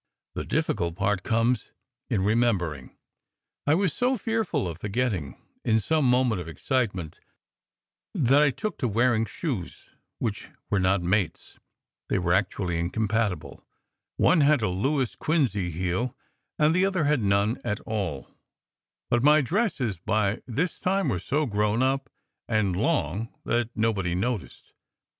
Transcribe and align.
The 0.33 0.43
difficult 0.45 0.95
part 0.95 1.21
comes 1.21 1.73
in 2.09 2.21
remem 2.21 2.57
bering 2.57 2.87
to 2.87 2.87
limp. 2.87 2.99
I 3.67 3.75
was 3.75 3.93
so 3.93 4.17
fearful 4.17 4.67
of 4.67 4.79
forgetting 4.79 5.39
in 5.63 5.79
some 5.79 6.05
mo 6.09 6.23
ment 6.23 6.41
of 6.41 6.47
excitement, 6.47 7.19
that 8.15 8.41
I 8.41 8.49
took 8.49 8.79
to 8.79 8.87
wearing 8.87 9.25
shoes 9.25 9.91
which 10.17 10.47
were 10.71 10.79
not 10.79 11.03
mates. 11.03 11.59
They 12.09 12.17
were 12.17 12.33
actually 12.33 12.79
incompatible. 12.79 13.63
One 14.17 14.41
had 14.41 14.63
a 14.63 14.69
Louis 14.69 15.15
Quinze 15.15 15.53
heel 15.53 16.17
and 16.57 16.73
the 16.73 16.83
other 16.83 17.03
had 17.03 17.21
none 17.21 17.61
at 17.63 17.79
all; 17.81 18.27
but 19.11 19.21
my 19.21 19.41
dresses 19.41 19.99
by 19.99 20.41
this 20.47 20.79
time 20.79 21.09
were 21.09 21.19
so 21.19 21.45
"grown 21.45 21.83
up" 21.83 22.09
and 22.47 22.75
long 22.75 23.31
that 23.45 23.69
nobody 23.75 24.15
noticed. 24.15 24.73